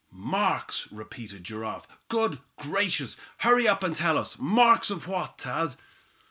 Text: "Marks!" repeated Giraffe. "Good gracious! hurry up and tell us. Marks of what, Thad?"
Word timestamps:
"Marks!" 0.11 0.87
repeated 0.91 1.43
Giraffe. 1.43 1.87
"Good 2.09 2.39
gracious! 2.57 3.17
hurry 3.41 3.67
up 3.67 3.83
and 3.83 3.95
tell 3.95 4.17
us. 4.17 4.35
Marks 4.39 4.89
of 4.89 5.07
what, 5.07 5.37
Thad?" 5.37 5.75